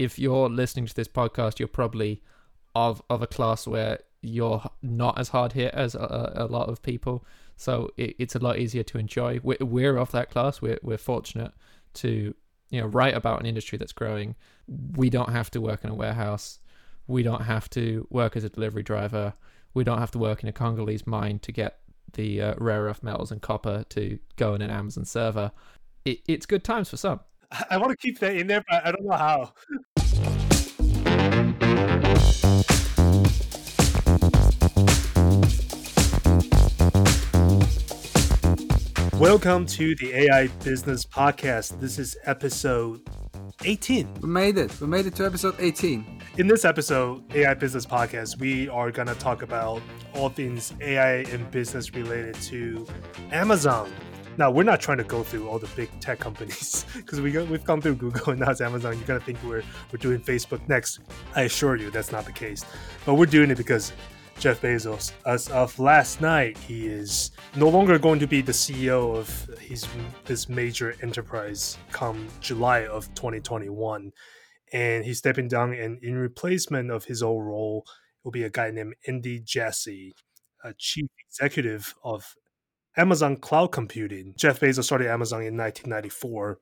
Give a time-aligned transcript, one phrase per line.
[0.00, 2.22] if you're listening to this podcast, you're probably
[2.74, 6.82] of of a class where you're not as hard hit as a, a lot of
[6.82, 7.24] people.
[7.56, 9.40] So it, it's a lot easier to enjoy.
[9.42, 10.62] We're, we're of that class.
[10.62, 11.52] We're we're fortunate
[11.94, 12.34] to
[12.70, 14.36] you know write about an industry that's growing.
[14.96, 16.60] We don't have to work in a warehouse.
[17.06, 19.34] We don't have to work as a delivery driver.
[19.74, 21.80] We don't have to work in a Congolese mine to get
[22.14, 25.52] the uh, rare earth metals and copper to go in an Amazon server.
[26.06, 27.20] It, it's good times for some.
[27.70, 29.52] I want to keep that in there, but I don't know how.
[39.20, 41.78] Welcome to the AI Business Podcast.
[41.78, 43.02] This is episode
[43.64, 44.14] 18.
[44.22, 44.80] We made it.
[44.80, 46.20] We made it to episode 18.
[46.38, 49.82] In this episode, AI Business Podcast, we are going to talk about
[50.14, 52.86] all things AI and business related to
[53.30, 53.92] Amazon.
[54.40, 57.62] Now, we're not trying to go through all the big tech companies because we we've
[57.62, 58.96] gone through Google and now it's Amazon.
[58.96, 61.00] You're to think we're, we're doing Facebook next.
[61.36, 62.64] I assure you that's not the case.
[63.04, 63.92] But we're doing it because
[64.38, 69.14] Jeff Bezos, as of last night, he is no longer going to be the CEO
[69.14, 69.28] of
[69.60, 69.86] his
[70.24, 74.10] this major enterprise come July of 2021,
[74.72, 75.74] and he's stepping down.
[75.74, 77.84] And in replacement of his old role,
[78.24, 80.14] will be a guy named Andy Jassy,
[80.64, 82.34] a chief executive of
[82.96, 84.34] Amazon Cloud Computing.
[84.36, 86.58] Jeff Bezos started Amazon in 1994.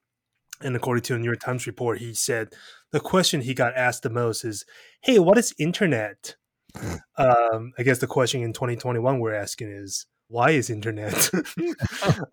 [0.61, 2.49] And according to a New York Times report, he said
[2.91, 4.65] the question he got asked the most is,
[5.03, 6.35] "Hey, what is internet?"
[7.17, 11.13] um, I guess the question in 2021 we're asking is why is internet?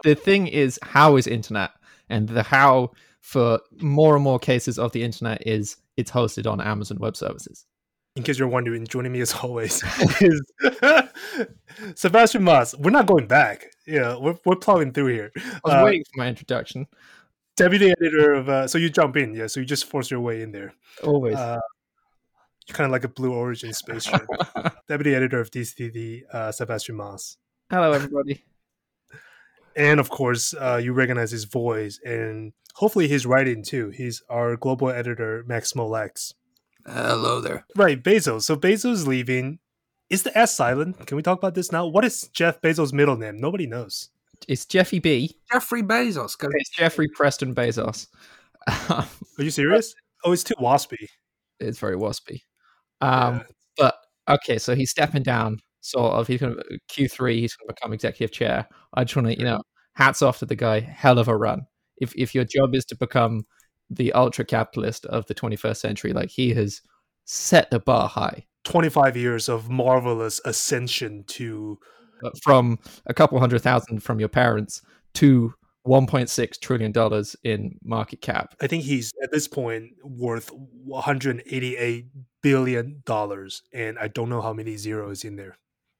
[0.04, 1.72] the thing is, how is internet?
[2.10, 6.62] And the how for more and more cases of the internet is it's hosted on
[6.62, 7.66] Amazon Web Services.
[8.16, 9.84] In case you're wondering, joining me as always
[10.22, 10.42] is
[11.96, 12.74] Sebastian Moss.
[12.76, 13.66] We're not going back.
[13.86, 15.32] Yeah, we're, we're plowing through here.
[15.36, 16.88] I was uh, waiting for my introduction.
[17.58, 19.48] Deputy editor of, uh, so you jump in, yeah.
[19.48, 20.74] So you just force your way in there.
[21.04, 21.36] Always.
[21.36, 21.60] Uh,
[22.70, 24.26] kind of like a Blue Origin spaceship.
[24.88, 27.38] Deputy editor of DCTV, uh, Sebastian Moss.
[27.70, 28.44] Hello, everybody.
[29.76, 33.90] And of course, uh, you recognize his voice and hopefully his writing too.
[33.90, 36.34] He's our global editor, Max Smolaks.
[36.88, 37.66] Hello there.
[37.76, 38.44] Right, Bezos.
[38.44, 39.60] So Bezos leaving.
[40.10, 41.08] Is the S silent?
[41.08, 41.88] Can we talk about this now?
[41.88, 43.38] What is Jeff Bezos' middle name?
[43.40, 44.10] Nobody knows.
[44.48, 45.36] It's Jeffy B.
[45.52, 46.36] Jeffrey Bezos.
[46.40, 48.08] It's Jeffrey Preston Bezos.
[48.90, 49.08] Are
[49.40, 49.96] you serious?
[50.24, 51.08] Oh, it's too waspy.
[51.60, 52.42] It's very waspy.
[53.02, 53.44] Um, yeah.
[53.78, 53.96] But
[54.30, 55.60] okay, so he's stepping down.
[55.82, 56.28] Sort of.
[56.28, 57.40] He's going to Q3.
[57.40, 58.68] He's going to become executive chair.
[58.94, 59.62] I just want to, you know,
[59.94, 60.80] hats off to the guy.
[60.82, 61.66] Hell of a run.
[61.98, 63.46] If if your job is to become
[63.90, 66.82] the ultra capitalist of the 21st century, like he has
[67.26, 68.46] set the bar high.
[68.64, 71.78] 25 years of marvelous ascension to
[72.24, 74.82] uh, from a couple hundred thousand from your parents
[75.14, 75.54] to
[75.86, 78.56] 1.6 trillion dollars in market cap.
[78.60, 82.08] I think he's at this point worth 188
[82.42, 85.58] billion dollars, and I don't know how many zeros in there.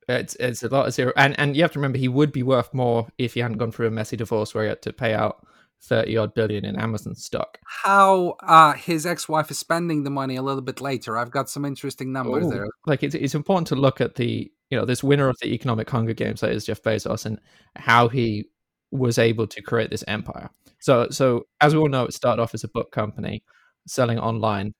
[0.08, 2.44] It's it's a lot of zero, and and you have to remember he would be
[2.44, 5.14] worth more if he hadn't gone through a messy divorce where he had to pay
[5.14, 5.46] out
[5.84, 7.60] 30 odd billion in Amazon stock.
[7.66, 11.18] How uh, his ex wife is spending the money a little bit later.
[11.18, 12.50] I've got some interesting numbers Ooh.
[12.50, 12.68] there.
[12.86, 15.90] Like it's, it's important to look at the, you know, this winner of the economic
[15.90, 17.40] Hunger Games that is Jeff Bezos and
[17.76, 18.46] how he
[18.92, 20.50] was able to create this empire.
[20.80, 23.44] So, so as we all know, it started off as a book company
[23.88, 24.74] selling online,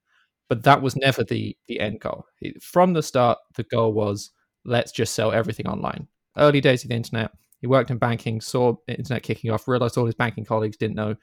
[0.50, 2.26] but that was never the the end goal.
[2.62, 4.32] From the start, the goal was
[4.64, 6.08] let's just sell everything online.
[6.38, 10.06] Early days of the internet, he worked in banking, saw internet kicking off, realized all
[10.06, 11.16] his banking colleagues didn't know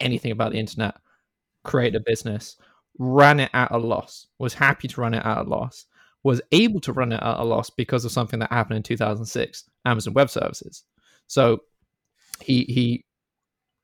[0.00, 0.94] anything about the internet,
[1.64, 2.56] created a business,
[2.98, 5.86] ran it at a loss, was happy to run it at a loss,
[6.22, 9.64] was able to run it at a loss because of something that happened in 2006,
[9.84, 10.84] Amazon Web Services.
[11.26, 11.60] So
[12.40, 13.04] he he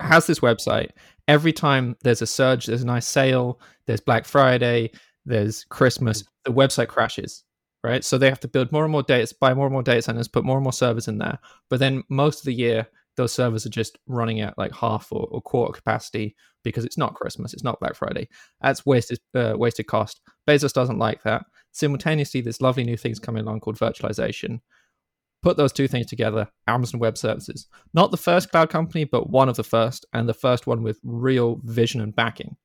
[0.00, 0.90] has this website.
[1.26, 4.90] Every time there's a surge, there's a nice sale, there's Black Friday,
[5.26, 6.26] there's Christmas, mm.
[6.44, 7.44] the website crashes,
[7.82, 8.04] right?
[8.04, 10.28] So they have to build more and more data, buy more and more data centers,
[10.28, 11.38] put more and more servers in there.
[11.68, 15.26] But then most of the year, those servers are just running at like half or,
[15.30, 18.28] or quarter capacity because it's not Christmas, it's not Black Friday.
[18.60, 20.20] That's wasted uh, wasted cost.
[20.46, 21.44] Bezos doesn't like that.
[21.72, 24.60] Simultaneously, there's lovely new things coming along called virtualization,
[25.42, 27.66] put those two things together Amazon Web Services.
[27.94, 31.00] Not the first cloud company, but one of the first, and the first one with
[31.04, 32.56] real vision and backing.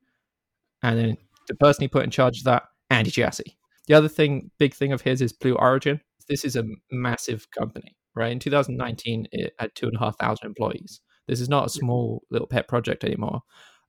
[0.81, 1.17] And then
[1.47, 3.57] the person he put in charge of that, Andy Jassy.
[3.87, 6.01] The other thing, big thing of his is Blue Origin.
[6.27, 8.31] This is a massive company, right?
[8.31, 11.01] In 2019, it had two and a half thousand employees.
[11.27, 13.41] This is not a small little pet project anymore.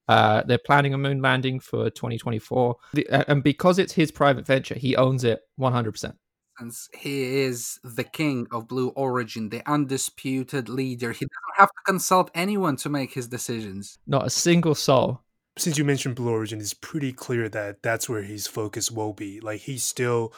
[0.07, 2.77] Uh, they're planning a moon landing for 2024.
[2.93, 6.15] The, and because it's his private venture, he owns it 100%
[6.61, 11.13] instance, he is the king of Blue Origin, the undisputed leader.
[11.13, 13.99] He doesn't have to consult anyone to make his decisions.
[14.07, 15.23] Not a single soul
[15.57, 19.41] since you mentioned Blue Origin, it's pretty clear that that's where his focus will be.
[19.41, 20.33] Like he's still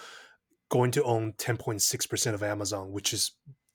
[0.68, 3.32] going to own 10.6% of Amazon, which is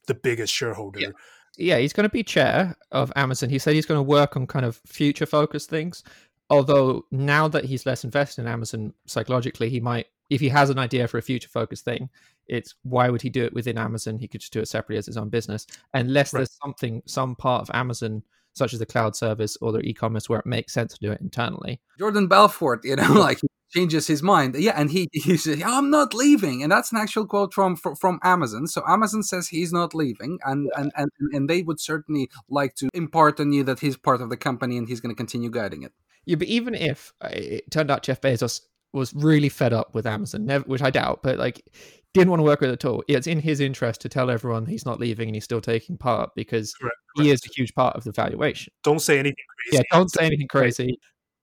[0.07, 0.99] the biggest shareholder.
[0.99, 1.09] Yeah.
[1.57, 3.49] yeah, he's going to be chair of Amazon.
[3.49, 6.03] He said he's going to work on kind of future focused things.
[6.49, 10.77] Although now that he's less invested in Amazon psychologically, he might, if he has an
[10.77, 12.09] idea for a future focused thing,
[12.47, 14.19] it's why would he do it within Amazon?
[14.19, 16.39] He could just do it separately as his own business, unless right.
[16.39, 18.21] there's something, some part of Amazon
[18.53, 21.21] such as the cloud service or their e-commerce where it makes sense to do it
[21.21, 21.79] internally.
[21.97, 23.39] Jordan Belfort, you know, like
[23.71, 24.55] changes his mind.
[24.55, 27.95] Yeah, and he he says, "I'm not leaving," and that's an actual quote from from,
[27.95, 28.67] from Amazon.
[28.67, 32.89] So Amazon says he's not leaving, and, and and and they would certainly like to
[32.93, 35.83] impart on you that he's part of the company and he's going to continue guiding
[35.83, 35.93] it.
[36.25, 38.61] Yeah, but even if uh, it turned out Jeff Bezos
[38.93, 41.63] was really fed up with Amazon, never, which I doubt, but like
[42.13, 43.03] didn't want to work with it at all.
[43.07, 46.31] It's in his interest to tell everyone he's not leaving and he's still taking part
[46.35, 47.25] because correct, correct.
[47.25, 48.73] he is a huge part of the valuation.
[48.83, 49.77] Don't say anything crazy.
[49.77, 50.97] Yeah, don't say anything crazy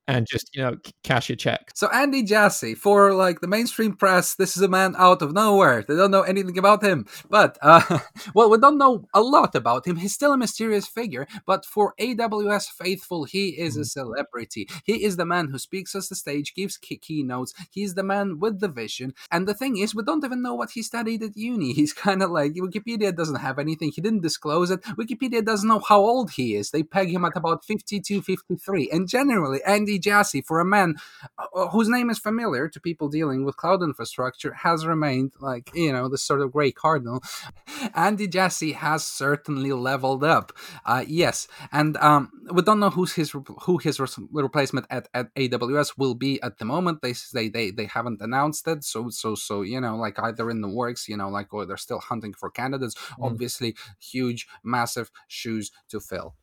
[0.09, 1.71] and just you know cash your check.
[1.75, 5.85] So Andy Jassy, for like the mainstream press, this is a man out of nowhere.
[5.87, 7.07] They don't know anything about him.
[7.31, 8.01] But uh,
[8.35, 9.97] well, we don't know a lot about him.
[9.97, 11.29] He's still a mysterious figure.
[11.47, 13.85] But for AWS faithful, he is a mm-hmm.
[13.85, 14.69] celebrity.
[14.85, 17.53] He is the man who speaks us the stage, gives key- keynotes.
[17.71, 19.13] He's the man with the vision.
[19.31, 21.73] And the thing is, we don't even know what he studied at uni.
[21.79, 23.93] He's kind of like Wikipedia doesn't have anything.
[23.95, 24.83] He didn't disclose it.
[24.83, 26.71] Wikipedia doesn't know how old he is.
[26.71, 28.91] They peg him at about 52, 53.
[28.91, 30.97] And generally, Andy Jassy, for a man
[31.39, 35.71] uh, uh, whose name is familiar to people dealing with cloud infrastructure, has remained like,
[35.75, 37.23] you know, the sort of gray cardinal.
[37.95, 40.53] Andy Jassy has certainly leveled up.
[40.85, 41.49] Uh, yes.
[41.73, 44.01] And um, we don't know who's his who his
[44.31, 47.03] replacement at, at AWS will be at the moment.
[47.03, 48.85] They, they they they haven't announced it.
[48.85, 51.77] So so so you know, like either in the works, you know, like or they're
[51.77, 52.95] still hunting for candidates.
[52.95, 53.27] Mm.
[53.27, 56.35] Obviously, huge, massive shoes to fill.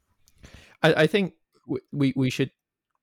[0.83, 1.33] I, I think
[1.91, 2.51] we we should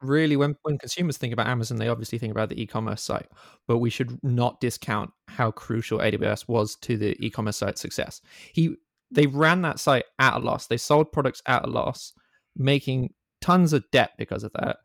[0.03, 3.29] really when when consumers think about Amazon, they obviously think about the e-commerce site,
[3.67, 8.21] but we should not discount how crucial AWS was to the e-commerce site success.
[8.53, 8.77] He
[9.11, 10.67] they ran that site at a loss.
[10.67, 12.13] They sold products at a loss,
[12.57, 14.79] making tons of debt because of that,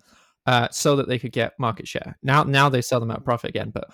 [0.45, 2.17] uh, so that they could get market share.
[2.23, 3.89] Now now they sell them at a profit again, but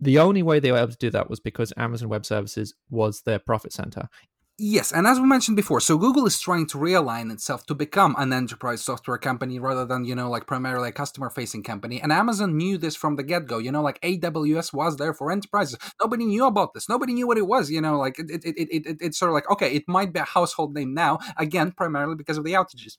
[0.00, 3.22] the only way they were able to do that was because Amazon Web Services was
[3.22, 4.08] their profit center.
[4.56, 8.14] Yes, and as we mentioned before, so Google is trying to realign itself to become
[8.16, 12.00] an enterprise software company rather than, you know, like primarily a customer facing company.
[12.00, 13.58] And Amazon knew this from the get go.
[13.58, 15.76] You know, like AWS was there for enterprises.
[16.00, 16.88] Nobody knew about this.
[16.88, 17.68] Nobody knew what it was.
[17.68, 20.20] You know, like it, it, it, it, it's sort of like, okay, it might be
[20.20, 22.98] a household name now, again, primarily because of the outages.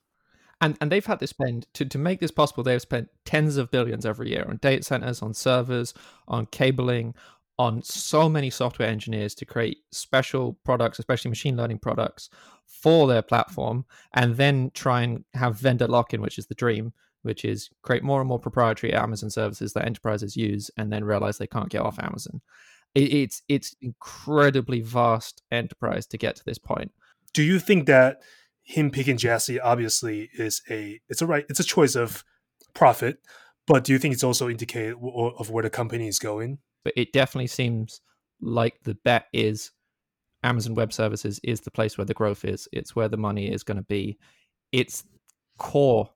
[0.60, 3.70] And, and they've had to spend to, to make this possible they've spent tens of
[3.70, 5.92] billions every year on data centers on servers
[6.28, 7.14] on cabling
[7.58, 12.28] on so many software engineers to create special products, especially machine learning products
[12.66, 16.92] for their platform, and then try and have vendor lock in, which is the dream,
[17.22, 21.38] which is create more and more proprietary Amazon services that enterprises use and then realize
[21.38, 22.40] they can't get off Amazon.
[22.94, 26.92] It, it's it's incredibly vast enterprise to get to this point.
[27.32, 28.22] Do you think that
[28.62, 32.24] him picking Jassy obviously is a it's a right it's a choice of
[32.74, 33.18] profit,
[33.66, 34.96] but do you think it's also indicated
[35.38, 36.58] of where the company is going?
[36.86, 38.00] But it definitely seems
[38.40, 39.72] like the bet is
[40.44, 42.68] Amazon Web Services is the place where the growth is.
[42.72, 44.20] It's where the money is going to be.
[44.70, 45.02] It's
[45.58, 46.08] core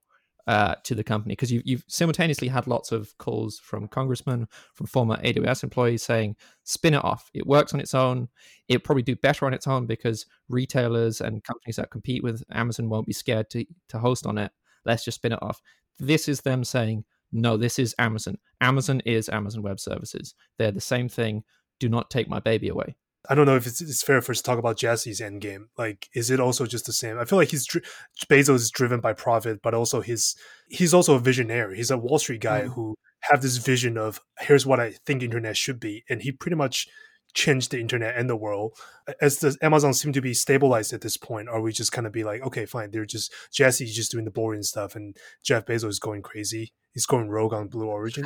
[0.46, 4.86] uh, to the company because you, you've simultaneously had lots of calls from congressmen, from
[4.86, 7.28] former AWS employees saying, spin it off.
[7.34, 8.28] It works on its own.
[8.68, 12.88] It'll probably do better on its own because retailers and companies that compete with Amazon
[12.88, 14.52] won't be scared to, to host on it.
[14.84, 15.60] Let's just spin it off.
[15.98, 18.38] This is them saying, no, this is Amazon.
[18.60, 20.34] Amazon is Amazon Web Services.
[20.58, 21.44] They're the same thing.
[21.78, 22.96] Do not take my baby away.
[23.28, 25.64] I don't know if it's, it's fair for us to talk about Jassy's endgame.
[25.76, 27.18] Like, is it also just the same?
[27.18, 27.66] I feel like he's
[28.30, 30.34] Bezos is driven by profit, but also his
[30.68, 31.76] he's also a visionary.
[31.76, 32.72] He's a Wall Street guy mm.
[32.72, 36.56] who have this vision of here's what I think internet should be, and he pretty
[36.56, 36.88] much
[37.34, 38.76] changed the internet and the world.
[39.20, 42.12] As the Amazon seem to be stabilized at this point, are we just kind of
[42.12, 45.90] be like, okay, fine, they're just Jassy's just doing the boring stuff, and Jeff Bezos
[45.90, 48.24] is going crazy he's going rogue on Blue Origin.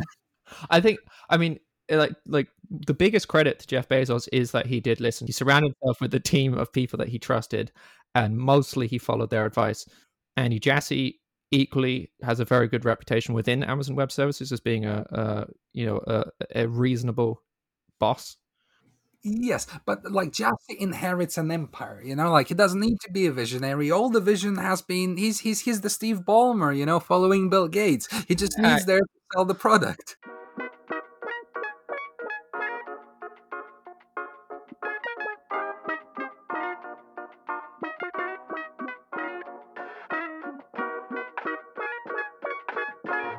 [0.71, 0.99] I think.
[1.30, 5.00] I mean, eh, like like the biggest credit to Jeff Bezos is that he did
[5.00, 5.26] listen.
[5.26, 7.73] He surrounded himself with a team of people that he trusted,
[8.14, 9.87] and mostly he followed their advice.
[10.37, 15.06] Andy Jassy equally has a very good reputation within Amazon Web Services as being a,
[15.11, 17.42] a you know a, a reasonable
[18.00, 18.37] boss
[19.26, 23.26] Yes, but like Jassy inherits an empire, you know, like he doesn't need to be
[23.26, 23.90] a visionary.
[23.90, 27.66] All the vision has been he's he's he's the Steve Ballmer, you know, following Bill
[27.66, 28.07] Gates.
[28.28, 30.19] He just needs there to sell the product.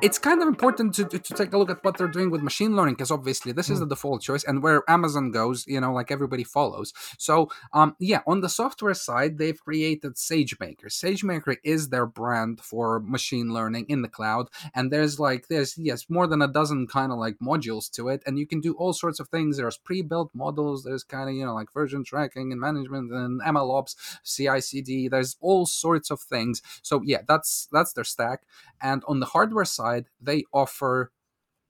[0.02, 2.42] It's kind of important to, to, to, take a look at what they're doing with
[2.42, 3.84] machine learning because obviously this is hmm.
[3.84, 6.92] the default choice and where amazon goes you know like everybody follows.
[7.18, 10.86] So um yeah on the software side they've created sagemaker.
[10.86, 16.06] Sagemaker is their brand for machine learning in the cloud and there's like there's yes
[16.08, 18.92] more than a dozen kind of like modules to it and you can do all
[18.92, 19.56] sorts of things.
[19.56, 23.94] There's pre-built models there's kind of you know like version tracking and management and mlops
[24.24, 26.60] ci cd there's all sorts of things.
[26.82, 28.42] So yeah that's that's their stack.
[28.80, 29.85] And on the hardware side,
[30.20, 31.12] they offer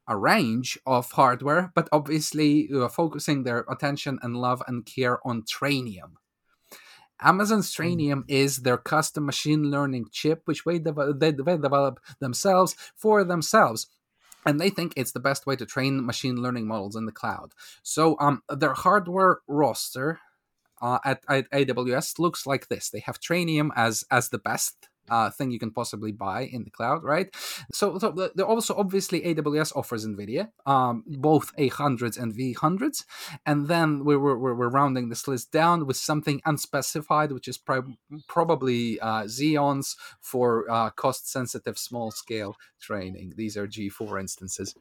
[0.08, 5.42] a range of hardware, but obviously uh, focusing their attention and love and care on
[5.42, 6.12] Trainium.
[7.20, 7.76] Amazon's mm.
[7.76, 10.92] Trainium is their custom machine learning chip, which they, they,
[11.32, 13.88] they develop themselves for themselves
[14.46, 17.52] and they think it's the best way to train machine learning models in the cloud.
[17.82, 20.20] So um, their hardware roster
[20.80, 22.88] uh, at, at, AWS looks like this.
[22.88, 26.70] They have Trainium as as the best uh, thing you can possibly buy in the
[26.70, 27.34] cloud, right?
[27.72, 33.04] So, so also obviously AWS offers NVIDIA, um, both A100s and V100s,
[33.44, 37.96] and then we're, we're, we're rounding this list down with something unspecified, which is pri-
[38.28, 43.34] probably uh, Xeons for uh, cost-sensitive small-scale training.
[43.36, 44.74] These are G4 instances.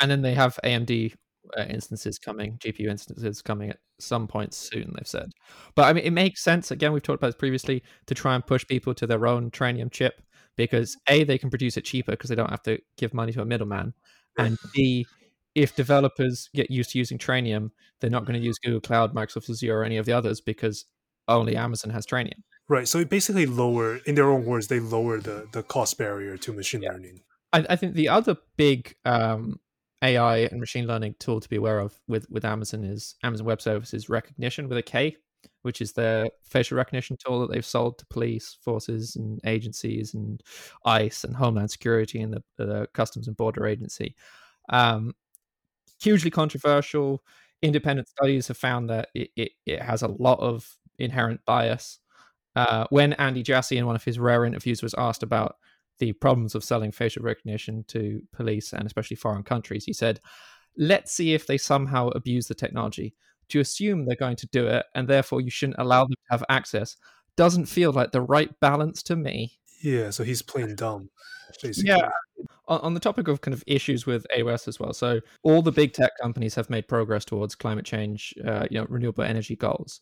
[0.00, 1.14] And then they have AMD
[1.58, 4.92] uh, instances coming, GPU instances coming at some point soon.
[4.96, 5.30] They've said,
[5.74, 6.70] but I mean, it makes sense.
[6.70, 9.90] Again, we've talked about this previously to try and push people to their own Trainium
[9.90, 10.22] chip
[10.56, 13.42] because a they can produce it cheaper because they don't have to give money to
[13.42, 13.94] a middleman,
[14.38, 15.06] and b
[15.54, 17.70] if developers get used to using Trainium,
[18.00, 20.84] they're not going to use Google Cloud, Microsoft Azure, or any of the others because
[21.28, 22.42] only Amazon has Trainium.
[22.68, 22.86] Right.
[22.86, 26.52] So it basically lower, in their own words, they lower the the cost barrier to
[26.52, 26.92] machine yeah.
[26.92, 27.22] learning.
[27.52, 29.58] I, I, think the other big um,
[30.02, 33.60] AI and machine learning tool to be aware of with with Amazon is Amazon Web
[33.60, 35.16] Services Rekognition with a K,
[35.62, 40.42] which is their facial recognition tool that they've sold to police forces and agencies and
[40.84, 44.16] ICE and Homeland Security and the, the Customs and Border Agency.
[44.70, 45.14] Um,
[46.00, 47.22] hugely controversial.
[47.62, 51.98] Independent studies have found that it, it, it has a lot of inherent bias.
[52.56, 55.56] Uh, when Andy Jassy in one of his rare interviews was asked about
[56.00, 59.84] the problems of selling facial recognition to police and especially foreign countries.
[59.84, 60.20] He said,
[60.76, 63.14] let's see if they somehow abuse the technology.
[63.50, 66.44] To assume they're going to do it and therefore you shouldn't allow them to have
[66.48, 66.96] access
[67.36, 69.58] doesn't feel like the right balance to me.
[69.82, 71.10] Yeah, so he's playing dumb.
[71.62, 71.90] Basically.
[71.90, 72.10] Yeah.
[72.68, 75.72] On, on the topic of kind of issues with AWS as well, so all the
[75.72, 80.00] big tech companies have made progress towards climate change, uh, you know, renewable energy goals.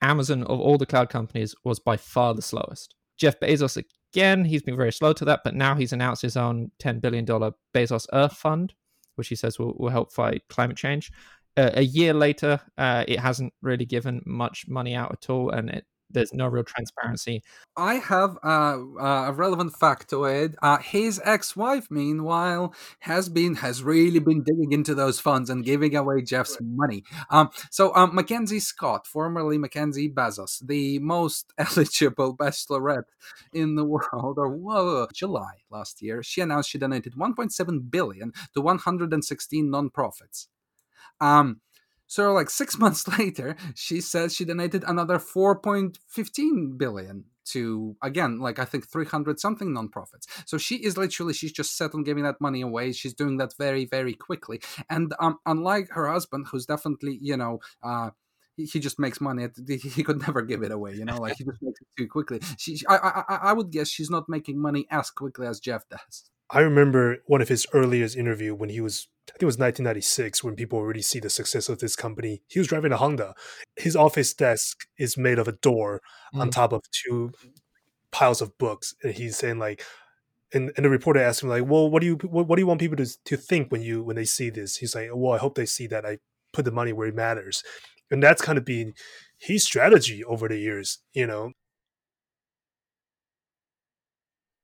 [0.00, 2.94] Amazon, of all the cloud companies, was by far the slowest.
[3.16, 3.82] Jeff Bezos
[4.12, 7.26] again, he's been very slow to that, but now he's announced his own $10 billion
[7.26, 8.74] Bezos Earth Fund,
[9.16, 11.12] which he says will, will help fight climate change.
[11.56, 15.70] Uh, a year later, uh, it hasn't really given much money out at all, and
[15.70, 17.42] it there's no real transparency.
[17.76, 20.54] I have a relevant fact factoid.
[20.62, 25.94] Uh, his ex-wife, meanwhile, has been has really been digging into those funds and giving
[25.96, 27.02] away Jeff's money.
[27.30, 33.10] Um, so um, Mackenzie Scott, formerly Mackenzie Bezos, the most eligible bachelorette
[33.52, 38.60] in the world, or whoa, July last year, she announced she donated 1.7 billion to
[38.60, 40.48] 116 nonprofits.
[41.20, 41.60] Um,
[42.06, 48.58] so, like six months later, she says she donated another 4.15 billion to again, like
[48.58, 50.26] I think 300 something nonprofits.
[50.46, 52.92] So she is literally she's just set on giving that money away.
[52.92, 54.60] She's doing that very very quickly.
[54.90, 57.60] And um, unlike her husband, who's definitely you know.
[57.82, 58.10] Uh,
[58.58, 59.46] he just makes money.
[59.68, 61.18] He could never give it away, you know.
[61.18, 62.40] Like he just makes it too quickly.
[62.56, 62.96] She, I,
[63.28, 66.30] I, I would guess she's not making money as quickly as Jeff does.
[66.50, 70.44] I remember one of his earliest interview when he was I think it was 1996
[70.44, 72.42] when people already see the success of this company.
[72.46, 73.34] He was driving a Honda.
[73.74, 76.00] His office desk is made of a door
[76.32, 76.40] mm.
[76.40, 77.32] on top of two
[78.12, 79.82] piles of books, and he's saying like,
[80.54, 82.66] and, and the reporter asked him like, well, what do you what, what do you
[82.68, 84.76] want people to to think when you when they see this?
[84.76, 86.18] He's like, well, I hope they see that I
[86.52, 87.64] put the money where it matters,
[88.10, 88.94] and that's kind of been
[89.38, 91.52] his strategy over the years, you know.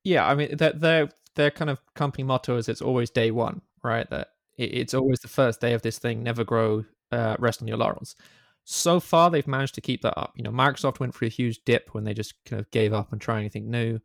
[0.04, 3.62] Yeah, I mean that their their kind of company motto is it's always day one,
[3.82, 4.08] right?
[4.10, 6.22] That it's always the first day of this thing.
[6.22, 8.16] Never grow, uh, rest on your laurels.
[8.64, 10.32] So far, they've managed to keep that up.
[10.36, 13.12] You know, Microsoft went through a huge dip when they just kind of gave up
[13.12, 13.98] and try anything new.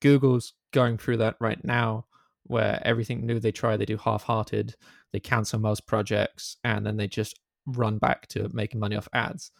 [0.00, 2.06] Google's going through that right now,
[2.44, 4.74] where everything new they try, they do half-hearted.
[5.12, 9.50] They cancel most projects, and then they just run back to making money off ads.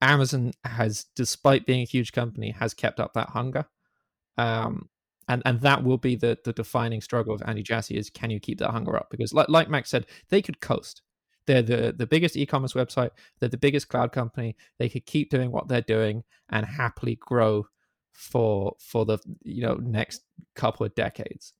[0.00, 3.66] Amazon has, despite being a huge company, has kept up that hunger.
[4.38, 4.88] Um,
[5.30, 8.40] and and that will be the the defining struggle of Andy Jassy is can you
[8.40, 9.08] keep that hunger up?
[9.10, 11.02] Because like like Max said, they could coast.
[11.46, 13.10] They're the the biggest e-commerce website.
[13.38, 14.56] They're the biggest cloud company.
[14.78, 17.66] They could keep doing what they're doing and happily grow
[18.12, 20.22] for for the you know next
[20.56, 21.54] couple of decades.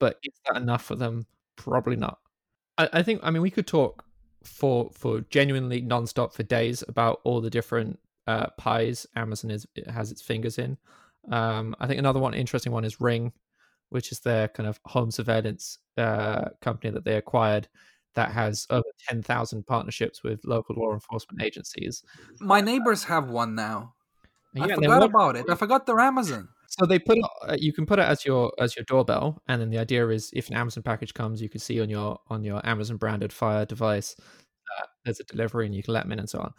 [0.00, 1.26] but is that enough for them?
[1.56, 2.18] Probably not.
[2.78, 3.20] I, I think.
[3.22, 4.04] I mean, we could talk
[4.44, 10.10] for for genuinely nonstop for days about all the different uh, pies Amazon is has
[10.12, 10.78] its fingers in.
[11.30, 13.32] Um, I think another one interesting one is Ring,
[13.90, 17.68] which is their kind of home surveillance uh, company that they acquired
[18.14, 22.02] that has over 10,000 partnerships with local law enforcement agencies.
[22.40, 23.94] My neighbors have one now.
[24.54, 25.46] Yeah, I forgot about it.
[25.48, 26.48] I forgot they're Amazon.
[26.68, 29.60] So they put it, uh, you can put it as your as your doorbell, and
[29.60, 32.44] then the idea is if an Amazon package comes, you can see on your on
[32.44, 36.18] your Amazon branded Fire device that there's a delivery, and you can let them in
[36.18, 36.52] and so on.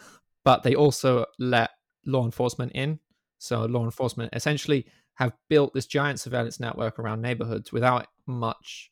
[0.43, 1.71] But they also let
[2.05, 2.99] law enforcement in.
[3.43, 4.85] So law enforcement essentially
[5.15, 8.89] have built this giant surveillance network around neighborhoods without much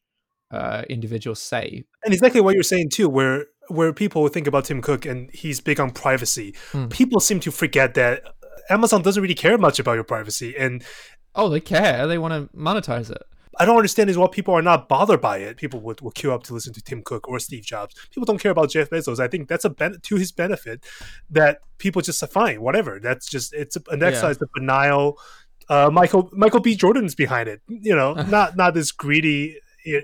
[0.52, 1.84] uh, individual say.
[2.04, 5.62] and exactly what you're saying too where where people think about tim cook and he's
[5.62, 6.88] big on privacy Hmm.
[6.90, 8.24] people seem to forget that
[8.70, 10.84] amazon doesn't really care much about your privacy and
[11.34, 12.08] Oh, they care.
[12.08, 13.24] They want to monetize it.
[13.60, 15.58] I don't understand is why people are not bothered by it.
[15.58, 17.96] People would, would queue up to listen to tim cook or steve jobs.
[18.12, 19.20] People don't care about jeff bezos.
[19.20, 20.86] I think that's a ben- to his benefit
[21.30, 23.00] that people just say fine whatever.
[23.02, 25.18] That's just it's an exercise of denial.
[25.70, 26.76] Uh, michael michael b.
[26.76, 29.58] Jordan's behind it you know not not this greedy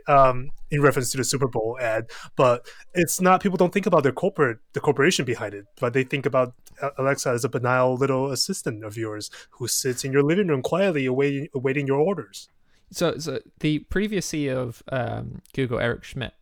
[0.07, 3.41] um, in reference to the Super Bowl ad, but it's not.
[3.41, 6.89] People don't think about their corporate, the corporation behind it, but they think about uh,
[6.97, 11.05] Alexa as a banal little assistant of yours who sits in your living room quietly,
[11.05, 12.49] awaiting awaiting your orders.
[12.91, 16.33] So, so the previous CEO of um, Google, Eric Schmidt,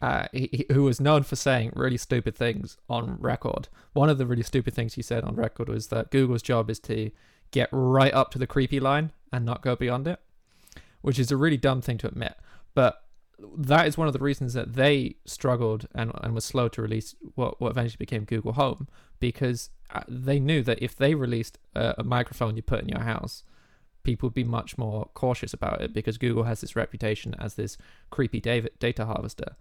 [0.00, 3.68] uh, he, he- who was known for saying really stupid things on record.
[3.92, 6.78] One of the really stupid things he said on record was that Google's job is
[6.80, 7.10] to
[7.52, 10.18] get right up to the creepy line and not go beyond it,
[11.00, 12.34] which is a really dumb thing to admit.
[12.74, 13.02] But
[13.56, 17.14] that is one of the reasons that they struggled and, and was slow to release
[17.34, 18.88] what, what eventually became Google Home
[19.20, 23.02] because uh, they knew that if they released a, a microphone you put in your
[23.02, 23.42] house,
[24.02, 27.76] people would be much more cautious about it because Google has this reputation as this
[28.10, 29.56] creepy data, harvester.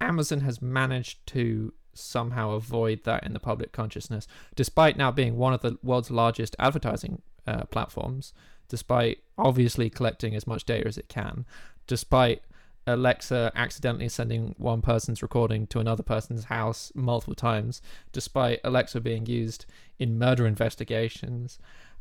[0.00, 5.54] Amazon has managed to somehow avoid that in the public consciousness, despite now being one
[5.54, 8.32] of the world's largest advertising uh, platforms,
[8.68, 11.46] despite obviously collecting as much data as it can,
[11.86, 12.42] despite
[12.86, 19.26] Alexa accidentally sending one person's recording to another person's house multiple times, despite Alexa being
[19.26, 19.66] used
[19.98, 21.58] in murder investigations,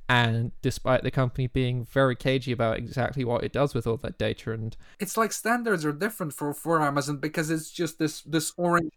[0.08, 4.18] and despite the company being very cagey about exactly what it does with all that
[4.18, 8.54] data and It's like standards are different for for Amazon because it's just this this
[8.58, 8.92] orange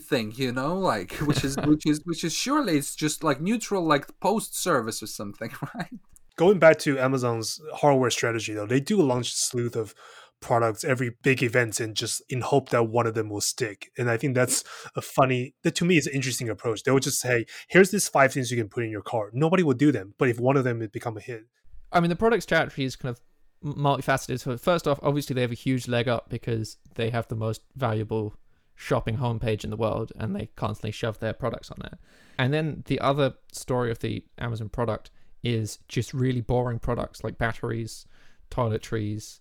[0.00, 3.84] thing, you know, like which is which is which is surely it's just like neutral,
[3.84, 5.90] like post service or something, right?
[6.36, 9.92] Going back to Amazon's hardware strategy, though, they do launch a slew of
[10.40, 13.90] products every big event and just in hope that one of them will stick.
[13.98, 16.82] And I think that's a funny that to me is an interesting approach.
[16.82, 19.30] They will just say, here's these five things you can put in your car.
[19.32, 21.44] Nobody will do them, but if one of them would become a hit.
[21.90, 23.20] I mean, the product strategy is kind of
[23.76, 24.40] multifaceted.
[24.40, 27.62] So first off, obviously they have a huge leg up because they have the most
[27.74, 28.34] valuable
[28.74, 31.98] shopping homepage in the world, and they constantly shove their products on there.
[32.38, 35.10] And then the other story of the Amazon product
[35.42, 38.06] is just really boring products like batteries,
[38.50, 39.40] toiletries,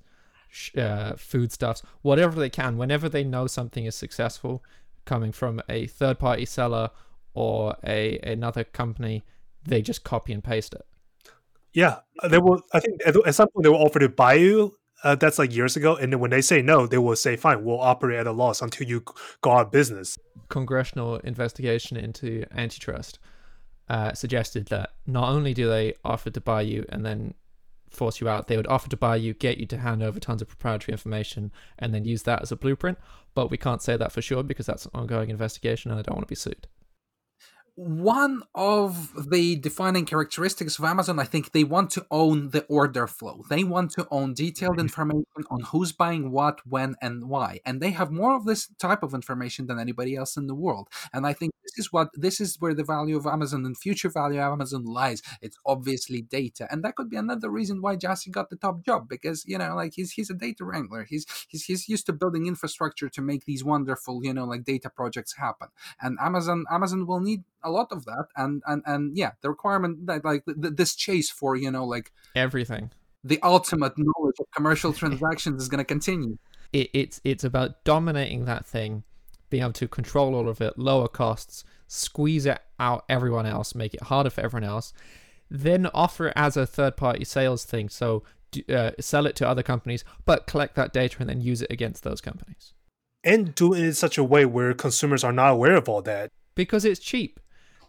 [0.77, 2.77] uh, foodstuffs, whatever they can.
[2.77, 4.63] Whenever they know something is successful,
[5.05, 6.89] coming from a third-party seller
[7.33, 9.23] or a another company,
[9.63, 10.85] they just copy and paste it.
[11.73, 12.61] Yeah, uh, they will.
[12.73, 14.75] I think at, at some point they will offer to buy you.
[15.03, 17.63] Uh, that's like years ago, and then when they say no, they will say, "Fine,
[17.63, 19.03] we'll operate at a loss until you
[19.41, 20.17] go out of business."
[20.49, 23.19] congressional investigation into antitrust
[23.89, 27.33] uh, suggested that not only do they offer to buy you and then
[27.89, 30.41] force you out, they would offer to buy you, get you to hand over tons
[30.41, 32.97] of proprietary information, and then use that as a blueprint.
[33.33, 36.15] But we can't say that for sure because that's an ongoing investigation, and I don't
[36.15, 36.67] want to be sued.
[37.79, 43.05] One of the defining characteristics of Amazon, I think they want to own the order
[43.05, 43.43] flow.
[43.51, 44.87] They want to own detailed mm-hmm.
[44.87, 47.59] information on who's buying what, when, and why.
[47.67, 50.87] And they have more of this type of information than anybody else in the world.
[51.13, 54.09] And I think this is what this is where the value of Amazon and future
[54.09, 55.21] value of Amazon lies.
[55.43, 56.67] It's obviously data.
[56.71, 59.75] And that could be another reason why Jassy got the top job, because you know,
[59.75, 61.03] like he's he's a data wrangler.
[61.03, 64.89] He's he's he's used to building infrastructure to make these wonderful, you know, like data
[64.89, 65.67] projects happen.
[66.01, 69.93] And Amazon Amazon will need a lot of that and and and yeah the requirement
[70.07, 72.91] that like th- this chase for you know like Everything.
[73.23, 76.37] the ultimate knowledge of commercial transactions is going to continue
[76.73, 79.03] It, it's it's about dominating that thing,
[79.49, 83.93] being able to control all of it, lower costs, squeeze it out everyone else, make
[83.93, 84.91] it harder for everyone else,
[85.49, 87.87] then offer it as a third party sales thing.
[87.87, 88.23] So
[88.67, 92.03] uh, sell it to other companies, but collect that data and then use it against
[92.03, 92.73] those companies
[93.23, 96.31] and do it in such a way where consumers are not aware of all that.
[96.53, 97.39] because it's cheap.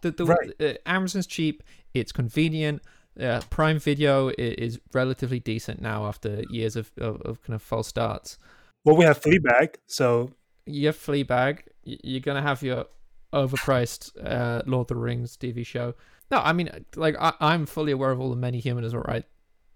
[0.02, 0.52] The, the Right.
[0.60, 1.62] uh, Amazon's cheap.
[1.94, 2.82] It's convenient.
[3.16, 7.62] Yeah, Prime Video i- is relatively decent now after years of, of, of kind of
[7.62, 8.38] false starts.
[8.84, 10.30] Well, we have Fleabag, so
[10.66, 11.60] You have Fleabag.
[11.84, 12.86] You're gonna have your
[13.32, 15.94] overpriced uh, Lord of the Rings TV show.
[16.30, 19.24] No, I mean, like I, I'm fully aware of all the many human is alright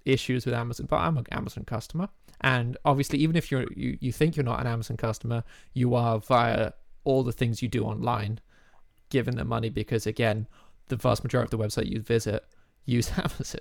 [0.04, 2.08] issues with Amazon, but I'm an Amazon customer,
[2.40, 6.18] and obviously, even if you're you, you think you're not an Amazon customer, you are
[6.20, 6.72] via
[7.04, 8.40] all the things you do online,
[9.12, 10.48] given the money because again,
[10.88, 12.44] the vast majority of the website you visit
[12.86, 13.60] use Amazon.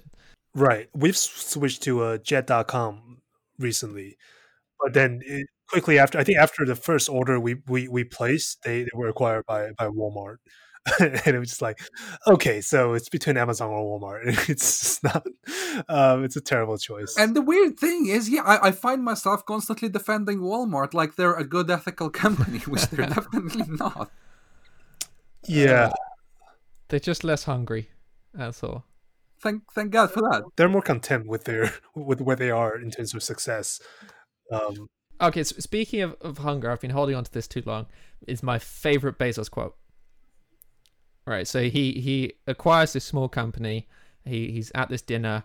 [0.56, 0.88] right.
[0.96, 3.18] We've switched to uh, Jet.com
[3.60, 4.18] recently,
[4.80, 8.64] but then it, quickly after, I think after the first order we we, we placed,
[8.64, 10.38] they, they were acquired by by Walmart.
[11.00, 11.78] and it was just like,
[12.26, 14.22] okay, so it's between Amazon or Walmart.
[14.50, 15.28] It's just not.
[15.88, 17.16] Um, it's a terrible choice.
[17.20, 21.36] And the weird thing is, yeah, I, I find myself constantly defending Walmart like they're
[21.36, 24.10] a good ethical company, which they're definitely not.
[25.48, 25.92] Yeah,
[26.90, 27.90] They're just less hungry.
[28.34, 28.86] That's all.
[29.42, 30.44] Thank thank God for that.
[30.56, 33.80] they're more content with their with where they are in terms of success.
[34.52, 34.88] Um,
[35.22, 37.86] Okay, so speaking of, of hunger, I've been holding on to this too long.
[38.28, 39.76] Is my favorite Bezos quote.
[41.28, 43.88] Right, so he he acquires this small company.
[44.26, 45.44] He he's at this dinner,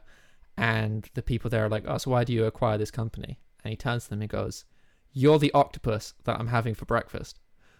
[0.56, 3.70] and the people there are like, "Oh, so why do you acquire this company?" And
[3.70, 4.64] he turns to them and goes,
[5.12, 7.38] "You're the octopus that I'm having for breakfast.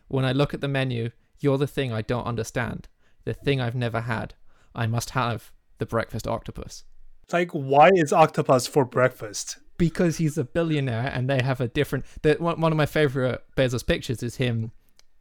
[0.09, 2.89] When I look at the menu, you're the thing I don't understand,
[3.25, 4.35] the thing I've never had.
[4.75, 6.85] I must have the breakfast octopus."
[7.33, 9.59] like, why is octopus for breakfast?
[9.79, 13.43] because he's a billionaire and they have a different the, one, one of my favorite
[13.57, 14.73] bezos pictures is him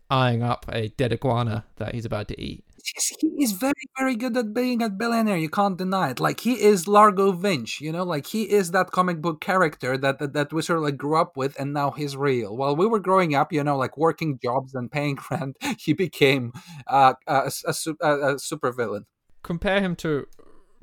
[0.10, 4.16] eyeing up a dead iguana that he's about to eat Jeez, He is very, very
[4.16, 5.38] good at being a billionaire.
[5.38, 6.20] You can't deny it.
[6.20, 10.20] Like he is Largo Vinch, you know, like he is that comic book character that
[10.20, 12.56] that, that we sort of like grew up with, and now he's real.
[12.56, 16.54] While we were growing up, you know, like working jobs and paying rent, he became
[16.88, 19.06] uh, a, a, a, a super villain.
[19.44, 20.28] compare him to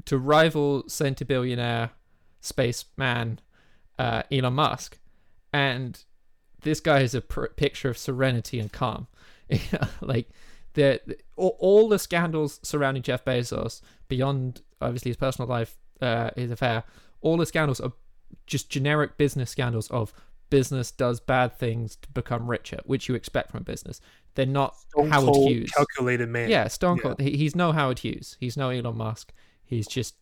[0.05, 1.91] to rival centibillionaire
[2.41, 3.39] spaceman
[3.99, 4.99] uh, Elon Musk
[5.53, 6.05] and
[6.63, 9.07] this guy is a pr- picture of serenity and calm
[10.01, 10.29] like
[10.75, 16.31] the, the- all, all the scandals surrounding Jeff Bezos beyond obviously his personal life uh,
[16.37, 16.85] his affair
[17.21, 17.93] all the scandals are
[18.47, 20.13] just generic business scandals of
[20.51, 24.01] business does bad things to become richer which you expect from a business
[24.35, 26.49] they're not Stone Howard cold, Hughes calculated man.
[26.51, 27.03] yeah, Stone Yeah.
[27.03, 27.21] Cold.
[27.21, 28.39] He, he's no Howard Hughes.
[28.41, 29.31] He's no Elon Musk.
[29.63, 30.15] He's just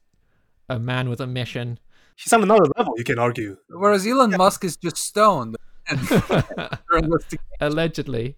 [0.68, 1.78] a man with a mission.
[2.16, 2.92] he's on another level.
[2.96, 3.56] You can argue.
[3.68, 5.56] Whereas Elon Musk is just stoned.
[5.88, 7.12] And
[7.60, 8.36] Allegedly,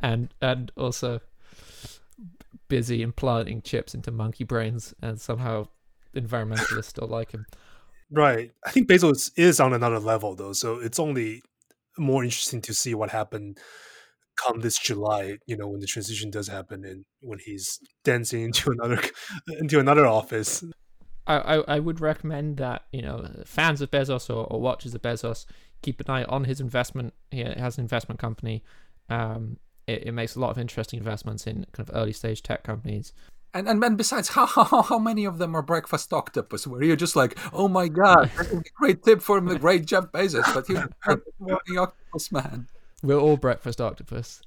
[0.00, 1.20] and and also
[2.68, 5.68] busy implanting chips into monkey brains, and somehow
[6.14, 7.46] environmentalists still like him.
[8.10, 8.52] Right.
[8.64, 11.42] I think Bezos is on another level though, so it's only
[11.98, 13.58] more interesting to see what happened
[14.36, 15.38] come this July.
[15.46, 19.00] You know, when the transition does happen and when he's dancing into another
[19.58, 20.64] into another office.
[21.26, 25.02] I, I, I would recommend that you know fans of Bezos or, or watchers of
[25.02, 25.46] Bezos
[25.82, 27.14] keep an eye on his investment.
[27.30, 28.62] He has an investment company.
[29.08, 32.62] Um, it, it makes a lot of interesting investments in kind of early stage tech
[32.62, 33.12] companies.
[33.52, 36.66] and, and and besides, how, how how many of them are breakfast octopus?
[36.66, 40.06] Where you're just like, oh my god, that's a great tip from the great Jeff
[40.06, 40.88] Bezos, but he's a
[41.38, 42.68] morning octopus man.
[43.02, 44.40] We're all breakfast octopus.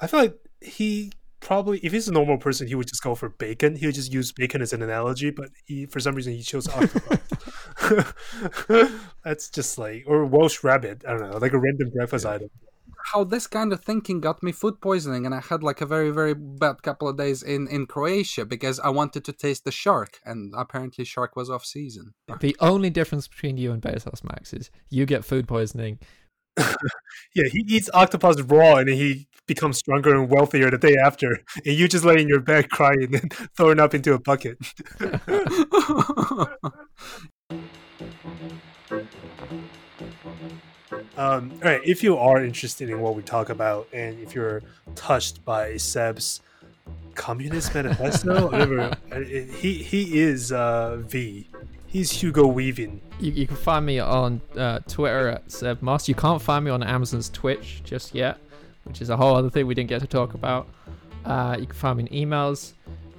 [0.00, 3.28] I feel like he probably if he's a normal person he would just go for
[3.28, 3.76] bacon.
[3.76, 6.68] He would just use bacon as an analogy, but he for some reason he chose
[6.68, 7.18] octopus.
[9.24, 11.04] That's just like or Welsh rabbit.
[11.06, 12.50] I don't know, like a random breakfast item.
[13.04, 16.10] How this kind of thinking got me food poisoning, and I had like a very
[16.10, 20.20] very bad couple of days in in Croatia because I wanted to taste the shark,
[20.24, 22.14] and apparently shark was off season.
[22.40, 25.98] The only difference between you and Bezos, Max, is you get food poisoning.
[27.34, 31.38] Yeah, he eats octopus raw and he becomes stronger and wealthier the day after.
[31.64, 34.58] And you just lay in your bed crying and then throwing up into a bucket.
[41.16, 44.62] Um, all right, if you are interested in what we talk about and if you're
[44.94, 46.40] touched by Seb's
[47.14, 51.48] Communist Manifesto, whatever, he he is uh, V.
[51.86, 53.02] He's Hugo Weaving.
[53.20, 56.08] You, you can find me on uh, Twitter at Seb Moss.
[56.08, 58.38] You can't find me on Amazon's Twitch just yet,
[58.84, 60.68] which is a whole other thing we didn't get to talk about.
[61.26, 62.72] Uh, you can find me in emails.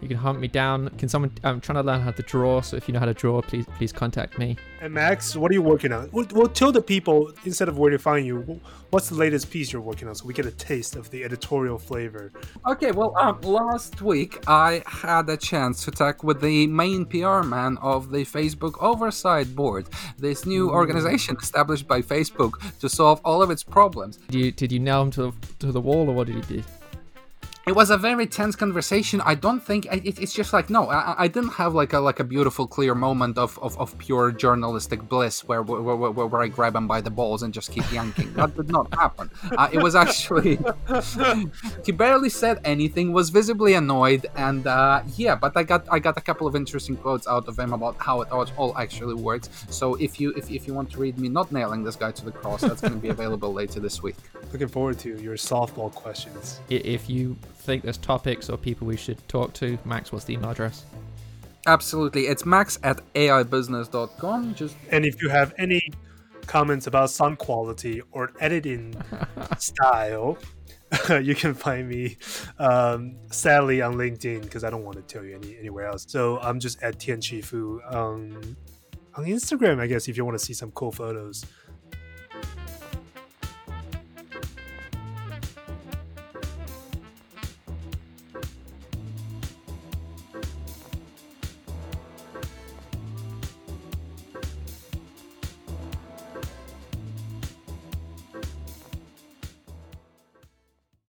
[0.03, 0.89] You can hunt me down.
[0.97, 1.31] Can someone?
[1.45, 3.65] I'm trying to learn how to draw, so if you know how to draw, please
[3.77, 4.57] please contact me.
[4.81, 6.09] And Max, what are you working on?
[6.11, 8.59] We'll tell the people instead of where to find you.
[8.89, 11.77] What's the latest piece you're working on, so we get a taste of the editorial
[11.77, 12.33] flavor.
[12.67, 17.41] Okay, well, um, last week I had a chance to talk with the main PR
[17.43, 19.87] man of the Facebook Oversight Board,
[20.17, 24.17] this new organization established by Facebook to solve all of its problems.
[24.17, 26.57] Did you did you nail him to the, to the wall, or what did you
[26.57, 26.63] do?
[27.65, 29.21] It was a very tense conversation.
[29.21, 32.19] I don't think it, it's just like no, I, I, didn't have like a like
[32.19, 36.47] a beautiful, clear moment of, of, of pure journalistic bliss where where, where where, I
[36.47, 38.33] grab him by the balls and just keep yanking.
[38.33, 39.29] that did not happen.
[39.57, 40.59] Uh, it was actually
[41.85, 45.35] he barely said anything, was visibly annoyed, and uh, yeah.
[45.35, 48.21] But I got I got a couple of interesting quotes out of him about how
[48.21, 49.49] it all actually works.
[49.69, 52.25] So if you if, if you want to read me not nailing this guy to
[52.25, 54.17] the cross, that's going to be available later this week.
[54.51, 56.59] Looking forward to your softball questions.
[56.69, 60.51] If you think there's topics or people we should talk to, Max, what's the email
[60.51, 60.83] address?
[61.65, 62.27] Absolutely.
[62.27, 64.55] It's max at aibusiness.com.
[64.55, 65.81] Just And if you have any
[66.45, 68.93] comments about sound quality or editing
[69.57, 70.37] style,
[71.21, 72.17] you can find me
[72.59, 76.05] um, sadly on LinkedIn because I don't want to tell you any anywhere else.
[76.07, 78.57] So I'm just at Tian Chi Fu um,
[79.15, 81.45] on Instagram, I guess, if you want to see some cool photos